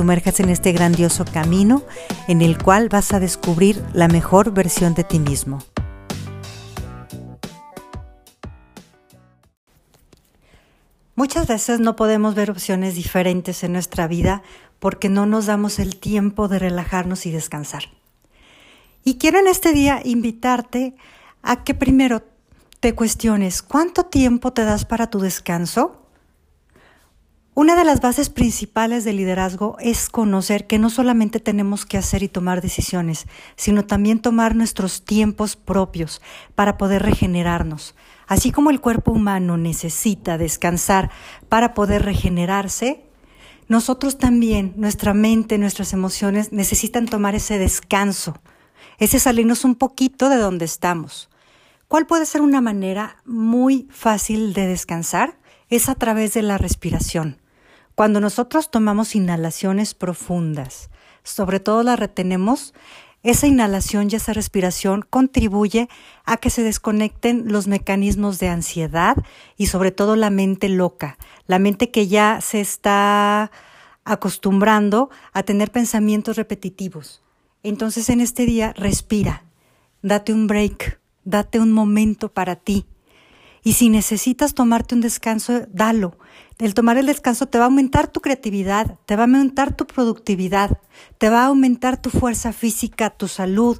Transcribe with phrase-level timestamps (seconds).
[0.00, 1.82] sumerjas en este grandioso camino
[2.26, 5.58] en el cual vas a descubrir la mejor versión de ti mismo.
[11.14, 14.42] Muchas veces no podemos ver opciones diferentes en nuestra vida
[14.78, 17.82] porque no nos damos el tiempo de relajarnos y descansar.
[19.04, 20.94] Y quiero en este día invitarte
[21.42, 22.22] a que primero
[22.80, 25.99] te cuestiones cuánto tiempo te das para tu descanso
[27.54, 32.22] una de las bases principales del liderazgo es conocer que no solamente tenemos que hacer
[32.22, 33.26] y tomar decisiones,
[33.56, 36.22] sino también tomar nuestros tiempos propios
[36.54, 37.96] para poder regenerarnos.
[38.28, 41.10] Así como el cuerpo humano necesita descansar
[41.48, 43.04] para poder regenerarse,
[43.66, 48.40] nosotros también, nuestra mente, nuestras emociones necesitan tomar ese descanso,
[48.98, 51.30] ese salirnos un poquito de donde estamos.
[51.88, 55.39] ¿Cuál puede ser una manera muy fácil de descansar?
[55.70, 57.38] Es a través de la respiración.
[57.94, 60.90] Cuando nosotros tomamos inhalaciones profundas,
[61.22, 62.74] sobre todo la retenemos,
[63.22, 65.88] esa inhalación y esa respiración contribuye
[66.24, 69.16] a que se desconecten los mecanismos de ansiedad
[69.56, 73.50] y sobre todo la mente loca, la mente que ya se está
[74.04, 77.22] acostumbrando a tener pensamientos repetitivos.
[77.62, 79.44] Entonces en este día respira,
[80.02, 82.86] date un break, date un momento para ti.
[83.62, 86.16] Y si necesitas tomarte un descanso, dalo.
[86.58, 89.86] El tomar el descanso te va a aumentar tu creatividad, te va a aumentar tu
[89.86, 90.78] productividad,
[91.18, 93.78] te va a aumentar tu fuerza física, tu salud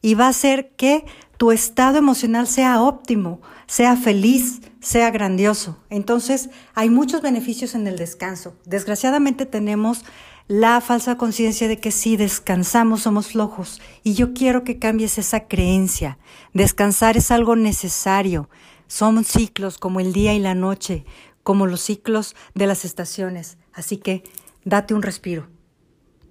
[0.00, 1.04] y va a hacer que
[1.36, 5.78] tu estado emocional sea óptimo, sea feliz, sea grandioso.
[5.90, 8.54] Entonces, hay muchos beneficios en el descanso.
[8.64, 10.04] Desgraciadamente tenemos
[10.48, 15.46] la falsa conciencia de que si descansamos somos flojos y yo quiero que cambies esa
[15.46, 16.18] creencia.
[16.52, 18.48] Descansar es algo necesario.
[18.92, 21.06] Son ciclos como el día y la noche,
[21.42, 23.56] como los ciclos de las estaciones.
[23.72, 24.22] Así que
[24.66, 25.48] date un respiro.